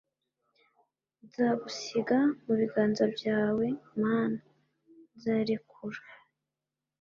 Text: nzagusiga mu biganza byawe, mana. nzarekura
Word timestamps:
nzagusiga 1.25 2.17
mu 2.43 2.53
biganza 2.59 3.03
byawe, 3.15 3.65
mana. 4.01 4.39
nzarekura 5.15 6.01